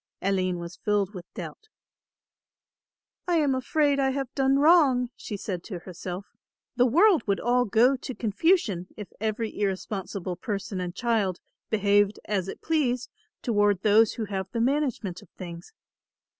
Aline 0.23 0.57
was 0.57 0.77
filled 0.77 1.13
with 1.13 1.31
doubt. 1.35 1.67
"I 3.27 3.35
am 3.35 3.53
afraid 3.53 3.99
I 3.99 4.09
have 4.09 4.33
done 4.33 4.57
wrong," 4.57 5.11
she 5.15 5.37
said 5.37 5.63
to 5.65 5.77
herself; 5.77 6.25
"the 6.75 6.87
world 6.87 7.21
would 7.27 7.39
all 7.39 7.65
go 7.65 7.95
to 7.95 8.15
confusion 8.15 8.87
if 8.97 9.13
every 9.19 9.55
irresponsible 9.59 10.37
person 10.37 10.81
and 10.81 10.95
child 10.95 11.39
behaved 11.69 12.19
as 12.25 12.47
it 12.47 12.63
pleased 12.63 13.11
toward 13.43 13.83
those 13.83 14.13
who 14.13 14.25
have 14.25 14.47
the 14.51 14.59
management 14.59 15.21
of 15.21 15.29
things. 15.37 15.71